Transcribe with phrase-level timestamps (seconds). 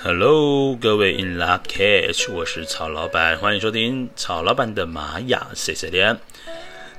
[0.00, 6.16] Hello，各位 In Lak'ech，我是曹老板，欢迎收听曹老板的玛雅 C C 点。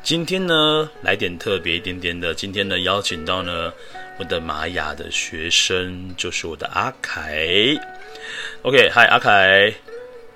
[0.04, 2.34] 今天呢，来点特别一点点的。
[2.34, 3.72] 今天呢，邀请到呢
[4.20, 7.48] 我的玛雅的学生，就是我的阿凯。
[8.64, 9.74] OK，嗨，阿凯。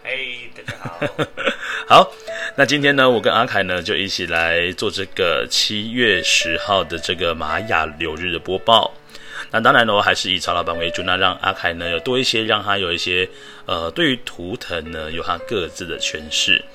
[0.01, 1.25] 嘿，大家好。
[1.85, 2.11] 好，
[2.55, 8.93] 那今天呢，我跟阿凯呢就一起来做这个七月十号的这个玛雅流日的播报。
[9.53, 13.29] 那当然呢，我还是以曹老板为主，那让阿凯呢有多一些，让他有一些
[13.67, 16.65] 呃，对于图腾呢有他各自的诠释。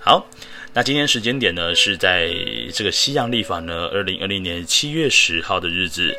[0.00, 0.26] 好，
[0.72, 2.34] 那今天时间点呢是在
[2.72, 6.16] 这个西洋历法呢二零二零年七月十号的日子。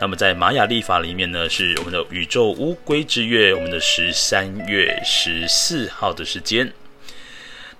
[0.00, 6.72] 那么在玛雅历法里面呢是我们的宇宙乌龟之月，我们的十三月十四号的时间。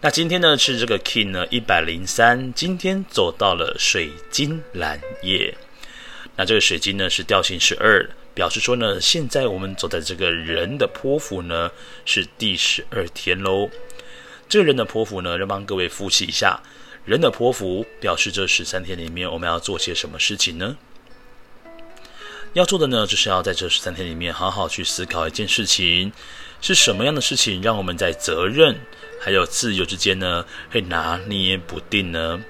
[0.00, 5.52] 那今天呢是这个 King 呢一百零三，今天走到了水晶蓝夜。
[6.36, 11.70] 那这个水晶呢是调性十二，表示说呢，现在我们走在这个人的波符呢
[12.04, 13.70] 是第十二天喽。
[14.48, 16.60] 这个人的波符呢，要帮各位复习一下，
[17.04, 20.76] 人的波符表示这十三天里面我们要做些什么事情呢？
[22.52, 26.12] 要做的呢，就是要在这十三天里面好好去思考一件事情，
[26.60, 28.78] 是什么样的事情让我们在责任
[29.20, 32.44] 还有自由之间呢会拿捏不定呢？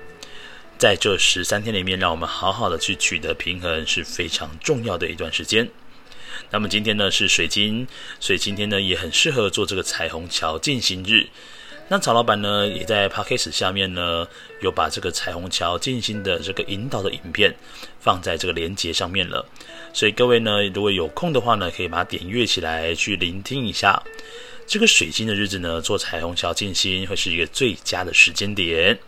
[0.76, 5.68] 在这十三天里面，让我们好好的去取得平衡是非常重要的一段时间。
[6.50, 7.86] 那么今天呢是水晶，
[8.20, 11.28] 所以今天呢也很适合做这个彩虹桥静心日。
[11.88, 14.26] 那曹老板呢也在 Podcast 下面呢
[14.62, 17.54] 有把这个彩虹桥静心的这个引导的影片
[18.00, 19.46] 放在这个连接上面了。
[19.92, 24.02] 所以各位呢如果有空的话呢，可以把它点阅起来去聆听一下。
[24.66, 28.98] 这个水晶的日子呢，做彩虹桥静心会是一个最佳的时间点。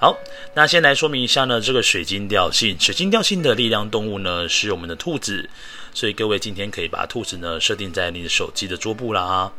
[0.00, 0.18] 好，
[0.54, 5.46] 那先来说明一下呢，这个水晶调性，水晶调性的力量动物呢是我们的兔子，
[5.92, 9.52] 所以各位今天可以把兔子呢设定在你的手机的桌布啦、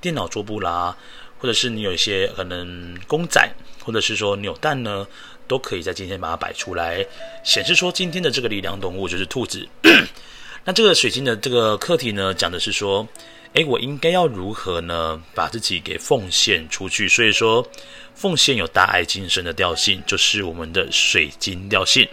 [0.00, 0.96] 电脑桌布啦，
[1.38, 3.44] 或者是你有一些可能公仔，
[3.82, 5.04] 或者是说扭蛋呢，
[5.48, 7.04] 都可以在今天把它摆出来，
[7.42, 9.68] 显示说今天的这个力量动物就是兔子。
[10.64, 13.08] 那这个水晶的这个课题呢，讲的是说，
[13.54, 17.08] 诶，我应该要如何呢，把自己给奉献出去？
[17.08, 17.66] 所以说。
[18.12, 22.06] 奉献有大爱精神的调性，就是我们的水晶调性。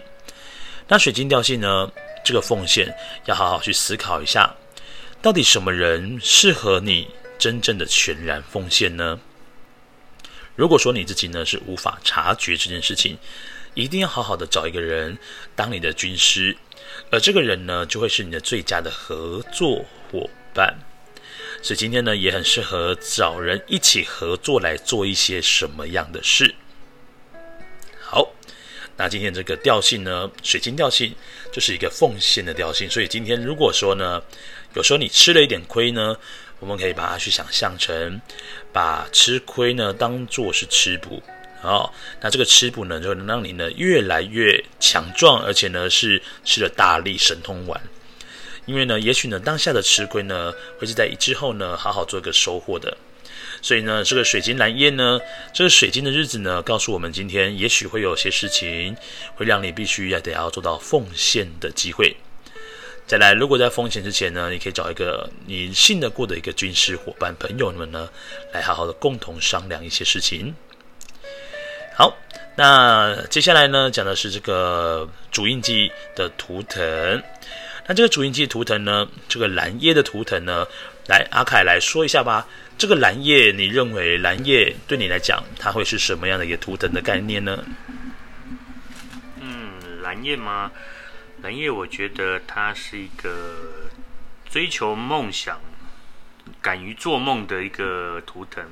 [0.86, 1.92] 那水晶调性呢？
[2.24, 2.90] 这个奉献
[3.26, 4.54] 要好好去思考一下，
[5.20, 9.20] 到底什么人适合你真正的全然奉献呢？
[10.56, 13.18] 如果说你自己呢是无法察觉这件事情，
[13.74, 15.18] 一定要好好的找一个人
[15.54, 16.56] 当你的军师，
[17.10, 20.74] 而这个人呢就会是你的最佳的合作伙伴。
[21.60, 26.54] 所以今天呢，也很适合找人一起合作来做一些什么样的事。
[28.00, 28.32] 好，
[28.96, 31.14] 那今天这个调性呢，水晶调性
[31.52, 32.88] 就是一个奉献的调性。
[32.88, 34.22] 所以今天如果说呢，
[34.74, 36.16] 有时候你吃了一点亏呢，
[36.60, 38.20] 我们可以把它去想象成，
[38.72, 41.22] 把吃亏呢当做是吃补。
[41.60, 47.80] 好，那这个吃补呢，就能让你呢越来越强壮，而且呢是吃了大力神通丸。
[48.68, 52.94] 因为呢，也许呢，当下的吃亏呢，会是在之后呢，好好做一个收获的。
[53.62, 55.18] 所以呢，这个水晶蓝夜呢，
[55.54, 58.94] 这个水晶的日子呢，告诉我们今天也许会有些事情，
[59.34, 62.14] 会让你必须要得要做到奉献的机会。
[63.06, 68.06] 再来，如果在奉献之前呢，你可以找一个你信得过的一个军师伙伴朋友们呢，
[68.52, 70.54] 来好好的共同商量一些事情。
[71.96, 72.14] 好，
[72.54, 77.22] 那接下来呢，讲的是这个主印记的图腾。
[77.88, 79.08] 那这个主印记图腾呢？
[79.28, 80.66] 这个蓝叶的图腾呢？
[81.06, 82.46] 来，阿凯来说一下吧。
[82.76, 87.64] 这个蓝叶，你认为蓝叶对你来讲，它会是什么样的一个图腾的概念呢？
[89.40, 90.70] 嗯，蓝叶吗？
[91.40, 93.88] 蓝叶，我觉得它是一个
[94.50, 95.58] 追求梦想、
[96.60, 98.62] 敢于做梦的一个图腾。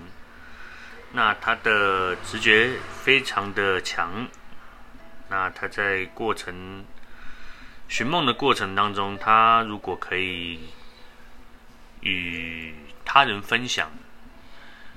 [1.12, 2.72] 那它的直觉
[3.02, 4.28] 非常的强。
[5.30, 6.84] 那它在过程。
[7.88, 10.58] 寻梦的过程当中，他如果可以
[12.00, 12.74] 与
[13.04, 13.90] 他人分享，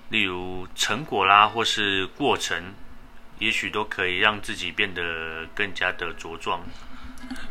[0.10, 2.74] 例如成果啦，或是过程，
[3.38, 6.62] 也许都可以让自己变得更加的茁壮。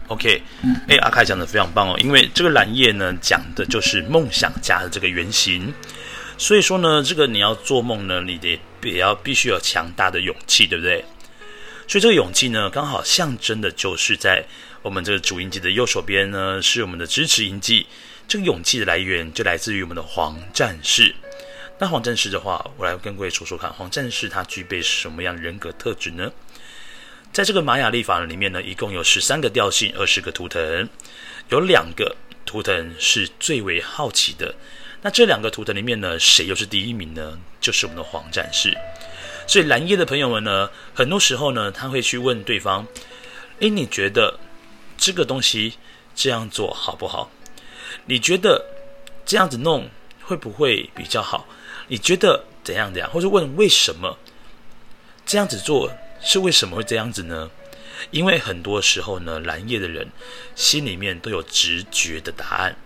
[0.09, 0.43] OK，
[0.89, 5.73] 哎，阿凯讲的非常棒哦，因为这个蓝叶呢，讲的就是梦想家的这个原型，
[6.37, 11.05] 所以说呢，这个你要做梦呢，你得也要必须有强大的勇气，对不对？
[11.89, 14.45] 所以这个勇气呢，刚好象征的就是在。
[14.81, 17.85] 我们这个主音记的右手边呢，是我们的支持音记。
[18.29, 21.13] 这个勇气的来源就来自于我们的黄战士。
[21.79, 26.31] 那黄战士的话，我来跟各位说说看，黄战士他具备什么样的人格特质呢？
[27.33, 30.89] 在这个玛雅历法里面呢，一共有十三个调性，二十个图腾，
[31.49, 34.55] 有两个图腾是最为好奇的。
[35.03, 37.37] 那这两个图腾里面呢，谁又是第一名呢？
[37.61, 38.73] 就是我们的黄战士。
[39.49, 42.87] 所以蓝叶的朋友们呢，很多时候呢，他会去问对方
[43.61, 44.39] ：“诶，你觉得
[44.99, 45.73] 这个东西
[46.15, 47.31] 这样做好不好？
[48.05, 48.63] 你觉得
[49.25, 49.89] 这样子弄
[50.23, 51.49] 会不会比较好？
[51.87, 53.11] 你觉得怎样怎样？
[53.11, 54.19] 或者问为什么
[55.25, 55.91] 这样子做
[56.21, 57.51] 是为什么会这样子呢？
[58.11, 60.07] 因为很多时候呢，蓝叶的人
[60.55, 62.77] 心里面都有直觉的答案。”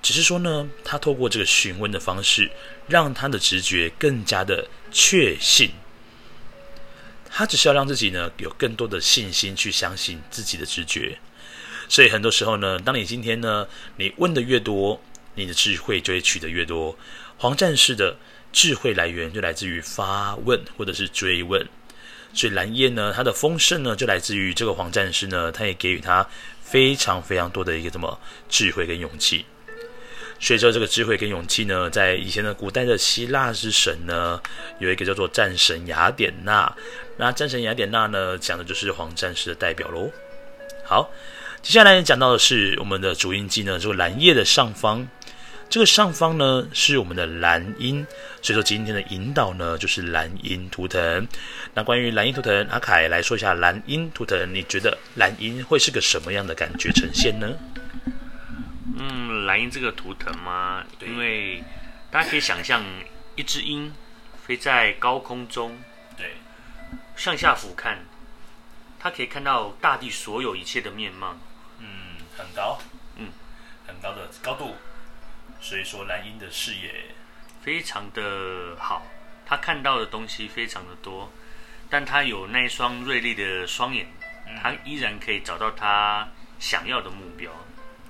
[0.00, 2.50] 只是说呢，他透过这个询问的方式，
[2.88, 5.70] 让他的直觉更加的确信。
[7.34, 11.18] 他只是要让自己呢有更多的信心去相信自己的直觉。
[11.88, 15.00] 所以很多时候呢，当你今天呢，你问的越多，
[15.34, 16.96] 你的智慧就会取得越多。
[17.38, 18.16] 黄战士的
[18.52, 21.66] 智慧来源就来自于发问或者是追问。
[22.34, 26.26] 所以蓝夜呢，他的丰盛呢，就来自于这个黄战士呢，他也给予他
[26.62, 28.18] 非常非常多的一个什么
[28.48, 29.44] 智慧跟勇气。
[30.42, 34.42] 随着这个智慧跟勇气呢，在以前的古代的希腊之神呢，
[34.80, 36.70] 有一个叫做战神雅典娜。
[37.16, 40.10] 那战神雅典娜呢，讲的就是黄战士的代表喽。
[40.84, 41.08] 好，
[41.62, 45.06] 接下来讲到的是我们的主音记呢，这个蓝夜的上方，
[45.70, 48.04] 这个上方呢是我们的蓝音，
[48.42, 51.28] 所以说今天的引导呢就是蓝音图腾。
[51.72, 57.48] 那关于蓝音图腾，阿凯来说一下蓝音图腾，你觉得蓝音会是个什么样的感觉呈现呢？
[58.98, 60.84] 嗯，蓝鹰这个图腾吗？
[61.00, 61.62] 因为
[62.10, 62.84] 大家可以想象
[63.36, 63.94] 一只鹰
[64.44, 65.80] 飞在高空中，
[66.16, 66.32] 对，
[67.16, 67.96] 向下俯瞰，
[68.98, 71.36] 它可以看到大地所有一切的面貌。
[71.78, 72.78] 嗯，很高，
[73.16, 73.28] 嗯，
[73.86, 74.74] 很高的高度，
[75.60, 77.14] 所以说蓝鹰的视野
[77.62, 79.06] 非常的好，
[79.46, 81.32] 它看到的东西非常的多，
[81.88, 84.08] 但它有那一双锐利的双眼，
[84.60, 87.52] 它依然可以找到它想要的目标。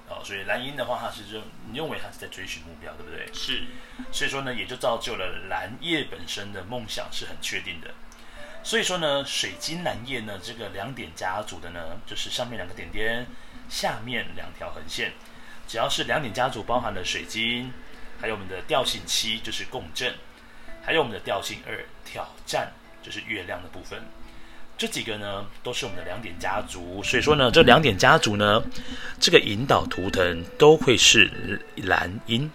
[0.08, 3.32] 哦，所以蓝鹰的话，它是认你认为它是在追寻目标，对不对？
[3.32, 3.62] 是，
[4.10, 7.94] 所以说呢，也就造就了蓝叶本身的梦想是很确定的。
[8.64, 13.26] 所以说呢，水晶蓝叶呢，这个两点家族的呢，就是上面两个点点，
[13.68, 15.12] 下面两条横线，
[15.66, 17.72] 只要是两点家族包含了水晶，
[18.20, 20.14] 还有我们的调性七就是共振，
[20.84, 22.72] 还有我们的调性二挑战，
[23.02, 24.00] 就是月亮的部分。
[24.82, 28.60] 这几个呢，都是我们的两点家族，所以说呢，这两点家族呢，
[29.20, 31.30] 这个引导图腾都会是
[31.76, 32.50] 蓝鹰，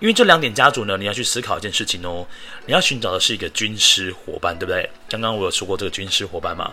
[0.00, 2.26] 因为这两点家族呢，你要去思考一件事情哦，
[2.66, 4.90] 你要寻找的是一个军师伙伴，对不对？
[5.08, 6.72] 刚刚我有说过这个军师伙伴嘛，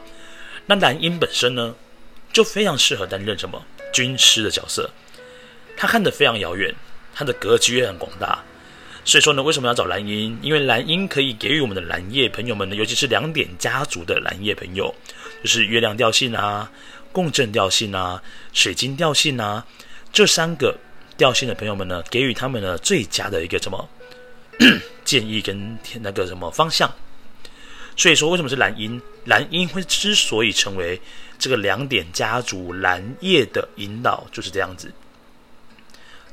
[0.65, 1.75] 那蓝鹰本身呢，
[2.33, 3.63] 就非常适合担任什么？
[3.93, 4.89] 军师的角色，
[5.77, 6.73] 他看得非常遥远，
[7.13, 8.43] 他的格局也很广大。
[9.09, 10.37] 所以说呢，为什么要找蓝鹰？
[10.43, 14.93] 因为蓝鹰可以给予我们的蓝叶朋友们呢，尤其是两点家族的蓝叶朋友，
[15.41, 16.71] 就是月亮调性啊、
[17.11, 18.21] 共振调性啊、
[18.53, 19.65] 水晶调性啊，
[20.13, 20.77] 这三个
[21.17, 23.89] 调性的朋友们呢，给予他们呢最佳的一个什么
[25.03, 26.93] 建议跟那个什么方向。
[27.97, 29.01] 所以说，为什么是蓝鹰？
[29.25, 31.01] 蓝鹰会之所以成为
[31.39, 34.93] 这个两点家族蓝叶的引导，就是这样子。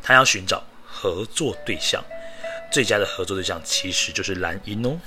[0.02, 2.04] 他要寻找合作对象。
[2.70, 4.98] 最佳的合作对象其实就是蓝鹰哦。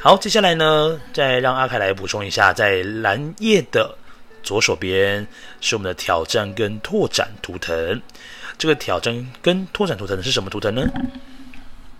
[0.00, 3.96] 好，接下来呢，再让阿凯来补充一下，在蓝夜的
[4.42, 5.26] 左手边
[5.60, 8.00] 是我们的挑战跟拓展图腾。
[8.58, 10.82] 这个挑战跟拓展图腾是什么图腾呢？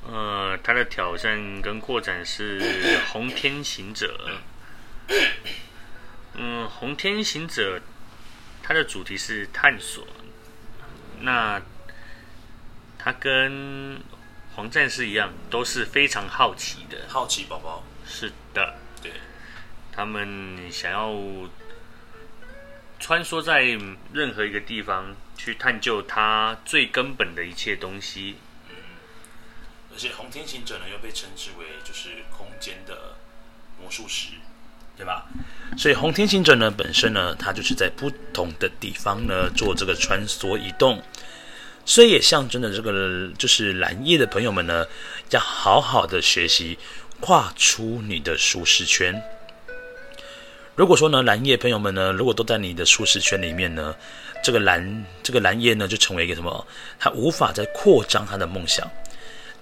[0.07, 4.19] 呃，它的挑战跟扩展是红天行者。
[6.35, 7.81] 嗯，红天行者，
[8.63, 10.05] 它的主题是探索。
[11.21, 11.61] 那
[12.99, 14.01] 它跟
[14.55, 16.99] 黄战士一样，都是非常好奇的。
[17.09, 17.83] 好奇宝宝。
[18.07, 19.13] 是的，对。
[19.91, 21.15] 他们想要
[22.99, 23.63] 穿梭在
[24.13, 28.37] 任何一个地方，去探究它最根本的一切东西。
[28.69, 28.75] 嗯。
[29.93, 33.17] 而且红天行者呢，又被称之为就是空间的
[33.81, 34.33] 魔术师，
[34.97, 35.27] 对吧？
[35.79, 41.03] 所以红天行者呢，本身呢，它就是在不同的地方呢，做这个穿梭移动。
[41.85, 44.87] 所以也象征着这个就是蓝叶的朋友们呢，
[45.31, 46.79] 要好好的学习
[47.21, 49.21] 跨出你的舒适圈。
[50.77, 53.95] 如果说呢，蓝叶朋友们呢，如果都在你的舒适圈里面呢，
[54.45, 56.67] 这个蓝这个蓝叶呢，就成为一个什么？
[57.01, 58.89] 他无法再扩张他的梦想。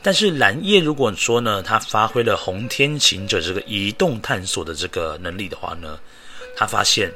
[0.03, 5.99] 但是蓝叶如果说呢，他发挥了红天行者这个移动探索的这个能力的话呢，
[6.55, 7.11] 他发现。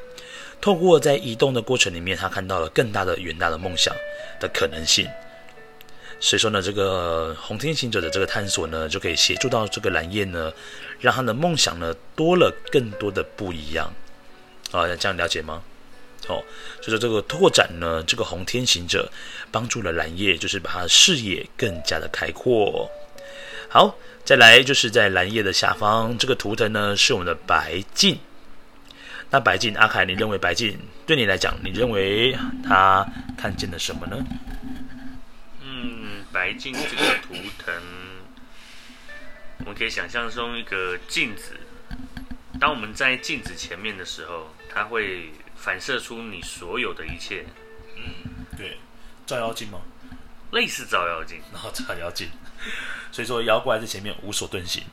[0.61, 3.93] 透过在移动的过程里面，他看到了更大的、远大的梦想
[4.39, 5.07] 的可能性。
[6.19, 10.51] 所以说呢，这个红天行者的这个探索呢，就可以协助到这个蓝夜呢，
[10.99, 13.93] 让他的梦想呢多了更多的不一样。
[14.71, 15.61] 啊，这样了解吗？
[16.27, 16.41] 哦，
[16.81, 19.11] 就是这个拓展呢，这个红天行者
[19.51, 22.89] 帮助了蓝夜，就是把他的视野更加的开阔。
[23.69, 28.17] 好，再来就是在蓝夜的下方，这个图腾呢是我们的白镜。
[29.29, 33.05] 那白镜，阿凯，你认为白镜对你来讲，你认为他
[33.37, 34.17] 看见了什么呢？
[35.61, 37.73] 嗯，白镜这个图腾，
[39.59, 41.57] 我们可以想象中一个镜子。
[42.59, 47.45] 当我们在镜子前面的时候，它会反射出你所有的一切。
[47.97, 48.77] 嗯，对，
[49.25, 49.79] 照妖镜吗？
[50.51, 52.29] 类似照妖镜，然后照妖镜。
[53.11, 54.83] 所以说，妖怪在前面无所遁形。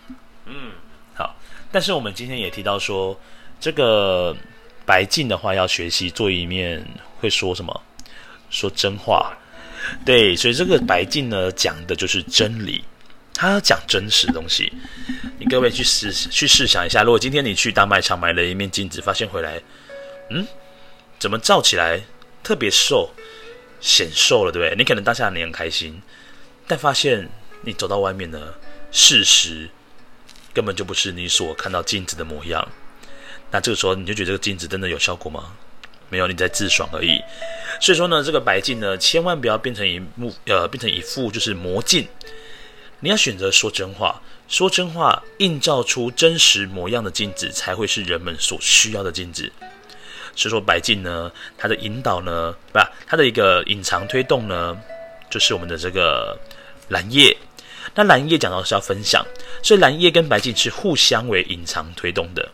[0.47, 0.73] 嗯，
[1.15, 1.37] 好。
[1.71, 3.19] 但是我们今天也提到说，
[3.63, 4.37] 这个
[4.85, 6.85] 白镜的话，要学习做一面
[7.21, 7.83] 会说什么？
[8.51, 9.33] 说真话。
[10.05, 12.83] 对，所以这个白镜呢，讲的就是真理。
[13.33, 14.73] 他要讲真实的东西，
[15.39, 19.63] 你各位去试去试想一下，如果今天你去大卖场买了一面镜子，发现回来，
[20.31, 20.45] 嗯，
[21.21, 22.01] 怎么照起来
[22.43, 23.11] 特别瘦，
[23.81, 24.77] 显瘦了，对不对？
[24.77, 26.03] 你可能当下你很开心，
[26.67, 27.29] 但发现
[27.61, 28.55] 你走到外面呢，
[28.91, 29.71] 事实
[30.53, 32.69] 根本就不是你所看到镜子的模样。
[33.53, 35.53] 那这个时候你就觉得这个镜子真的有效果吗？
[36.09, 37.23] 没有，你在自爽而已。
[37.81, 42.07] 所以说呢，这个白镜呢，千万不要变成一幕，呃，变成一副就是魔镜。
[43.01, 49.51] 你要选择说真话，说真话，映照出真实模样的镜子，才会是人们所需要的镜子。
[50.37, 54.79] 所以说，白镜呢，它的引导呢，不，它的一个隐藏推动呢，
[55.31, 56.39] 就是我们的这个
[56.89, 57.37] 蓝夜。
[57.95, 59.27] 那蓝夜讲到是要分享，
[59.63, 62.51] 所以蓝夜跟白镜是互相为隐藏推动的。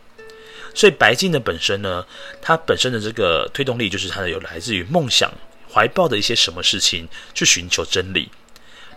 [0.73, 2.05] 所以白镜的本身呢，
[2.41, 5.31] 它本身的这个推动力，就是它的有来自于梦想、
[5.71, 8.29] 怀抱的一些什么事情，去寻求真理。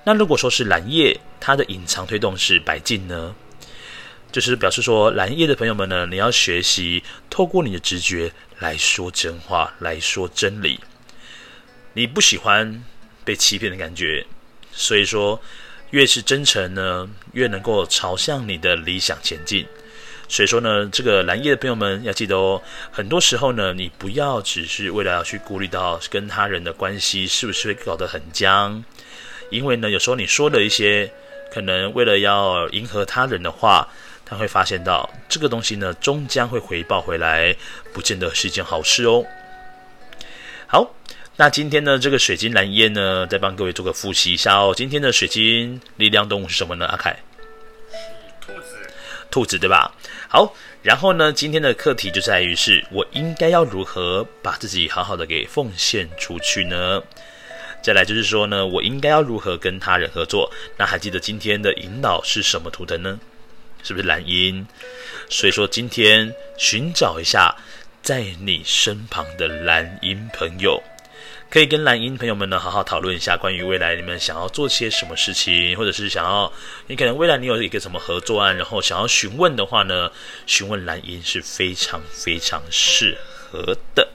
[0.05, 3.35] 那如果说是蓝夜，它的隐藏推动是白镜呢，
[4.31, 10.81] 就是表示说蓝夜的朋友们呢，你要学习透过你的直觉来说真话，来说真理。
[11.95, 12.83] 你不喜欢
[13.25, 14.26] 被欺骗的感觉，
[14.73, 15.41] 所以说
[15.91, 19.67] 越是真诚呢，越能够朝向你的理想前进。
[20.29, 28.83] 所以说呢，这个蓝夜的朋友们要记得哦，很多时候呢，你不要只是为了要去顾虑到跟他人的关系是不是会搞得很僵。
[29.50, 31.11] 因为呢，有时候你说的一些
[31.52, 33.87] 可能为了要迎合他人的话，
[34.25, 37.55] 他会发现到这个东西呢，终将会回报回来，
[37.93, 39.23] 不见得是一件好事哦。
[40.67, 40.95] 好，
[41.37, 44.73] 那今天呢，这个水晶蓝夜呢，再帮各位做个复习一下哦。
[44.75, 46.87] 今天的水晶力量动物是什么呢？
[46.87, 47.14] 阿凯，
[49.32, 49.92] 兔子对吧？
[50.28, 57.02] 好，然后呢，今天的课题就在于是我应该要如何把自己好好的给奉献出去呢？
[57.82, 60.52] 再来就是说呢，我应该要如何跟他人合作？
[60.76, 63.18] 那还记得今天的引导是什么图腾呢？
[63.82, 64.64] 是不是蓝鹰？
[65.28, 67.56] 所以说今天寻找一下
[68.02, 70.80] 在你身旁的蓝鹰朋友，
[71.52, 76.50] 可以跟蓝鹰朋友们呢好好讨论一下关于未来你们想要做些什么事情，或者是想要
[76.87, 80.11] 你可能未来你有一个什么合作案，然后想要询问的话呢，
[80.47, 83.18] 询问蓝鹰是非常非常适
[83.50, 84.09] 合的。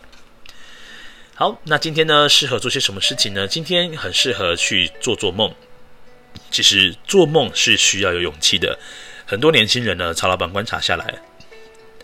[1.35, 3.47] 好，那今天呢，适合做些什么事情呢？
[3.47, 5.53] 今天很适合去做做梦。
[6.49, 8.79] 其实做梦是需要有勇气的。
[9.27, 11.21] 很多年轻人呢，曹老板观察下来，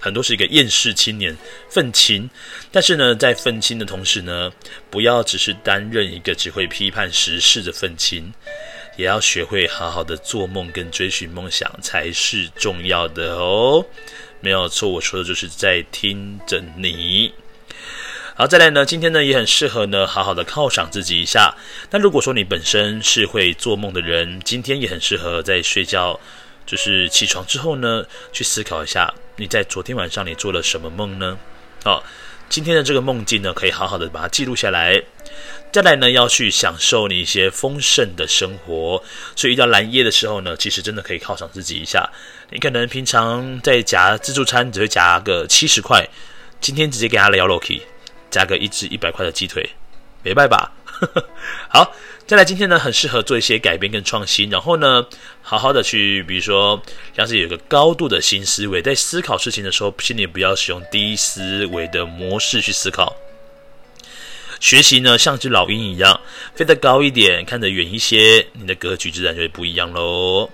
[0.04, 1.34] 很多是一个厌世青年，
[1.70, 2.30] 愤青。
[2.74, 4.52] 但是呢，在愤青的同时呢，
[4.90, 8.34] 不要只是担任一个只会批判时事的愤青，
[8.98, 13.86] 也要学会好好的做梦跟追寻梦想才是重要的哦。
[14.42, 17.34] 没有错，我说的就是在听着你。
[18.36, 21.56] 好，再来呢，今天呢也很适合呢，好好的犒赏自己一下。
[21.92, 26.20] 那如果说你本身是会做梦的人，今天也很适合在睡觉，
[26.66, 31.38] 就是起床之后呢，去思考一下你在昨天晚上你做了什么梦呢？
[31.84, 32.04] 好，
[32.50, 35.02] 今天的这个梦境呢，可以好好的把它记录下来。
[35.72, 39.04] 再来呢，要去享受你一些丰盛的生活。
[39.36, 42.08] 所以遇到蓝夜的时候呢，其实真的可以犒赏自己一下。
[42.52, 46.08] 你可能平常在夹自助餐只会夹个七十块，
[46.62, 47.82] 今天直接给他聊 Loki。
[48.30, 49.64] 加个一只一百块的鸡腿，
[50.24, 50.72] 没办法。
[51.70, 51.94] 好，
[52.26, 55.06] 再来今天呢，很适合做一些改变跟创新，然后呢，
[55.42, 56.82] 好好的去，比如说，
[57.16, 63.14] 像是有个高度的新思维，在思考事情的时候，心里不要使用低思维的模式去思考。
[64.62, 66.18] 学习呢，像只老鹰一样，
[66.56, 70.50] 飞得高一点，看得远一些，你的格局自然就会不一样喽。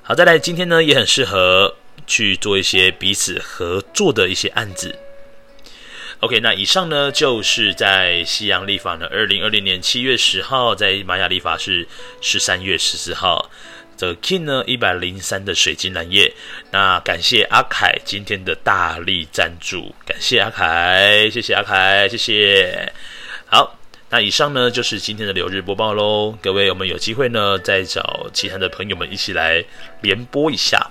[0.00, 4.98] 好，再来今天呢，也很适合去做一些彼此合作的一些案子。
[6.24, 11.86] OK，那以上呢，就是在西洋历法呢，二零二零年七月十号，在玛雅历法是
[12.22, 13.50] 十三月十四号，
[13.94, 16.32] 这个 King 呢一百零三的水晶蓝叶。
[16.70, 22.90] 那感谢阿凯今天的大力赞助，感谢阿凯，谢谢阿凯，谢谢。
[23.44, 23.78] 好，
[24.08, 26.34] 那以上呢就是今天的流日播报喽。
[26.40, 29.62] 各位，我们有机会呢再找其他的朋友们一起来
[30.00, 30.90] 联播一下。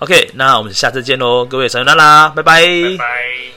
[0.00, 3.55] OK，那我们下次见喽，各位，撒由那拉，拜拜。